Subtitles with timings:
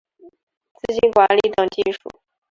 [0.73, 2.09] 资金管理等技术